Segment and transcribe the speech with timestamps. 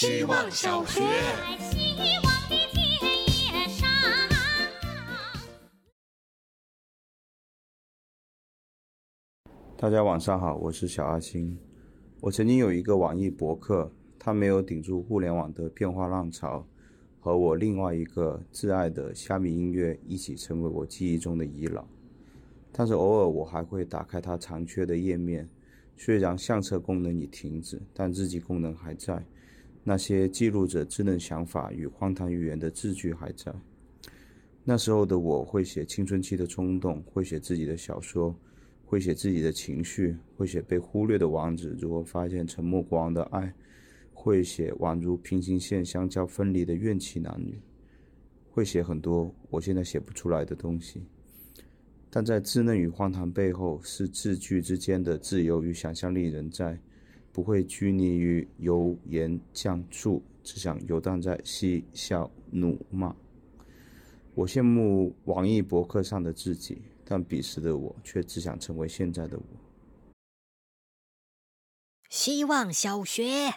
[0.00, 1.00] 希望小学。
[9.76, 11.58] 大家晚上好，我是小阿星。
[12.20, 16.64] 我曾经有一个网易博客，它没有顶住互联网的变化浪潮，
[17.18, 21.84] 和我另外一个挚爱的虾米音乐一起成为我记忆中的遗老。
[22.70, 25.48] 但是偶尔我还会打开它残缺的页面，
[25.96, 29.26] 虽然相册功能已停止，但日记功能还在，
[29.88, 33.50] 那些记录着稚嫩想法与荒唐语言的字句还在。
[34.62, 38.36] 那时候的我会写青春期的冲动，会写自己的小说。
[38.84, 43.52] 会写自己的情绪，会写被忽略的王子如何发现沉默国王的爱，
[44.14, 47.60] 会写宛如平行线相交分离的怨气男女，
[48.50, 51.02] 会写很多我现在写不出来的东西。
[52.08, 56.80] 但在稚嫩与荒唐背后，是字句之间的自由与想象力仍在，
[57.38, 63.14] 不会拘泥于油盐酱醋，只想游荡在嬉笑怒骂。
[64.34, 66.82] 我羡慕网易博客上的自己。
[67.04, 69.44] 但彼时的我却只想成为现在的我。
[72.10, 73.54] 希望小学，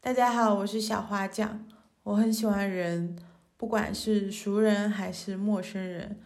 [0.00, 1.68] 大家好，我是小花酱。
[2.02, 3.16] 我很喜欢人，
[3.56, 6.20] 不管是熟人还是陌生人，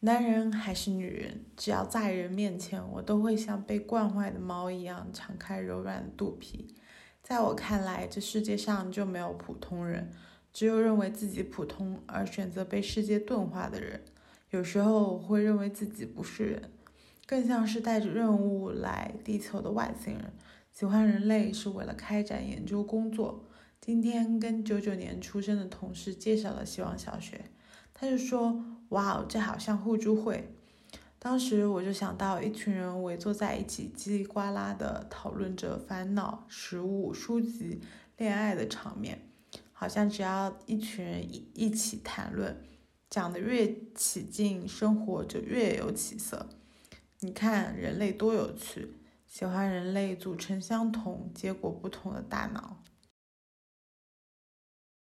[0.00, 6.74] 男人还是女人，只要在人面前，我都会像被惯坏的猫一样敞开柔软的肚皮。
[7.22, 10.12] 在我看来，这世界上就没有普通人。
[10.52, 14.02] 只有认为自己普通而选择被世界钝化的人，
[14.50, 16.70] 有时候我会认为自己不是人，
[17.26, 20.32] 更像是带着任务来地球的外星人。
[20.72, 23.44] 喜欢人类是为了开展研究工作。
[23.80, 27.44] 今天跟九九年出生的同事介绍了希望小学，
[27.98, 30.52] 他就说：“哇哦，这好像互助会。”
[31.18, 37.80] 当时我就想到一群人围坐在一起，叽里呱啦的讨论着烦恼、食物、书籍、
[38.18, 39.22] 恋爱的场面。
[39.72, 42.62] 好像只要一群人一一起谈论，
[43.08, 46.48] 讲的越起劲，生活就越有起色。
[47.20, 48.94] 你看人类多有趣，
[49.26, 52.82] 喜欢人类组成相同、结果不同的大脑。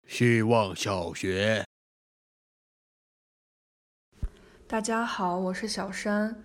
[0.08, 1.66] 希望小学，
[4.70, 6.44] 大家好，我是小山。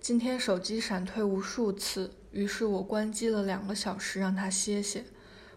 [0.00, 5.04] 今天手机闪退无数次，于是我关机了两个小时，让它歇歇。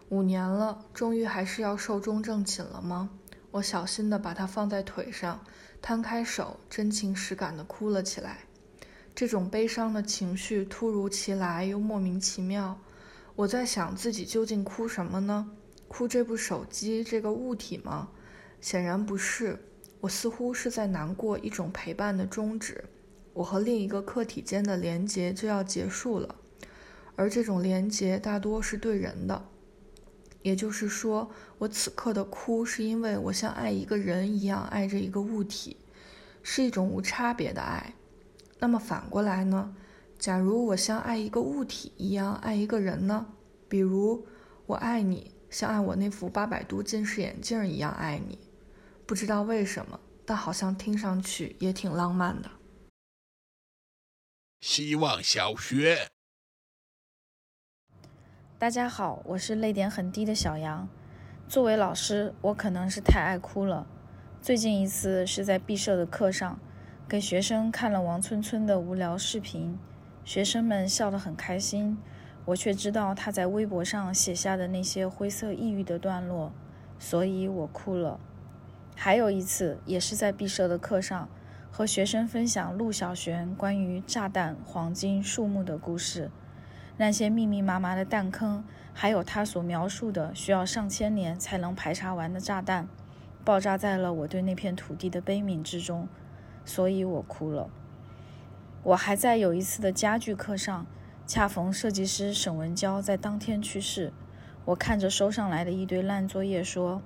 [0.08, 3.10] 五年了，终于还是要寿终正寝了吗？
[3.52, 5.44] 我小心地把它放在腿上，
[5.80, 8.38] 摊开手，真情实感地哭了起来。
[9.14, 12.80] 这种悲伤的情绪突如其来又莫名其妙。
[13.36, 15.52] 我在想自己究竟哭什么呢？
[15.86, 18.08] 哭这部手机这个物体吗？
[18.60, 19.64] 显然不是。
[20.00, 22.84] 我似乎是在难过一种陪伴的终止。
[23.34, 26.34] 我和另一个客体间的连结就要结束了，
[27.14, 29.44] 而这种连结大多是对人的。
[30.42, 35.76] 也就是说，我此刻的哭，是因为我像爱一个人一样爱着一个物体，
[36.42, 37.94] 是一种无差别的爱。
[38.60, 39.74] 那么反过来呢？
[40.18, 43.26] 假如我像爱一个物体一样爱一个人呢？
[43.68, 44.26] 比如，
[44.66, 48.38] 我爱你，像爱我那副八百度近视眼镜一样爱你。
[49.08, 52.50] 不知道为什么，但好像听上去也挺浪漫的。
[54.60, 56.08] 希望小学。
[58.58, 60.86] 大家好，我是泪点很低的小杨。
[61.48, 63.86] 作为老师，我可能是太爱哭了。
[64.42, 66.60] 最近一次是在毕设的课上，
[67.08, 69.78] 给学生看了王村村的无聊视频，
[70.22, 71.96] 学生们笑得很开心，
[72.44, 76.52] 我却知道他在微博上写下的那些灰色抑郁的段落，
[76.98, 78.20] 所以我哭了。
[79.00, 81.28] 还有一次，也是在毕设的课上，
[81.70, 86.32] 和学生分享陆小璇关于炸弹、黄金、树木的故事。
[86.96, 92.88] 那些密密麻麻的弹坑，还有他所描述的需要上千年才能排查完的炸弹，
[93.44, 96.08] 爆炸在了我对那片土地的悲悯之中，
[96.64, 97.70] 所以我哭了。
[98.82, 100.84] 我还在有一次的家具课上，
[101.24, 104.12] 恰逢设计师沈文娇在当天去世，
[104.64, 107.00] 我看着收上来的一堆烂作业，说：“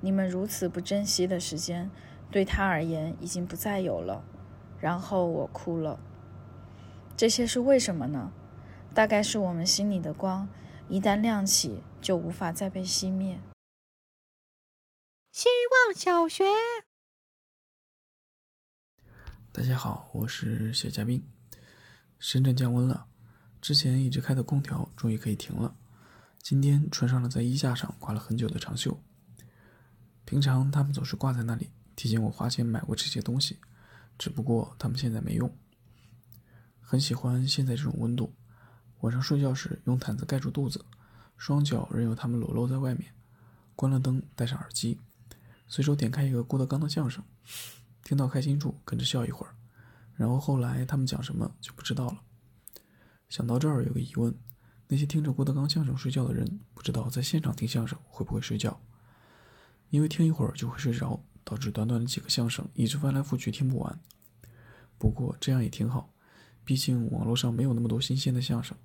[0.00, 1.90] 你们如此不珍惜的时间，
[2.30, 4.24] 对他而言已经不再有了。”
[4.80, 5.98] 然后我哭了。
[7.16, 8.32] 这些是为什么呢？
[8.94, 10.48] 大概是我们心里的光，
[10.88, 13.40] 一旦亮起，就无法再被熄灭。
[15.32, 15.48] 希
[15.86, 16.44] 望小学，
[19.52, 21.24] 大家好，我是小嘉宾。
[22.18, 23.06] 深圳降温了，
[23.60, 25.76] 之前一直开的空调终于可以停了。
[26.40, 29.00] 今天穿上了在衣架上挂了很久的长袖。
[30.28, 33.56] 平常他们总是挂在那里，提醒我花钱买过这些东西，
[34.18, 35.50] 只不过他们现在没用。
[36.82, 38.34] 很喜欢现在这种温度。
[39.00, 40.84] 晚上睡觉时用毯子盖住肚子，
[41.38, 43.14] 双脚任由他们裸露在外面。
[43.74, 45.00] 关了灯，戴上耳机，
[45.66, 47.24] 随手点开一个郭德纲的相声，
[48.04, 49.54] 听到开心处跟着笑一会儿，
[50.14, 52.18] 然后后来他们讲什么就不知道了。
[53.30, 54.34] 想到这儿有个疑问：
[54.88, 58.78] 那些听着郭德纲相声睡觉的人，不知道在现场听相声会不会睡觉？
[59.90, 63.98] 因为听一会儿就会睡着，导致短短的几个相声一直翻来覆去听不完。
[64.98, 66.12] 不过这样也挺好，
[66.64, 68.76] 毕竟网络上没有那么多新鲜的相声。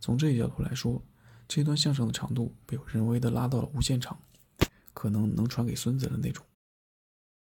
[0.00, 1.02] 从这一角度来说，
[1.46, 4.18] 这段相声的长度被人为的拉到了无限长，
[4.92, 6.44] 可能能传给孙子的那种。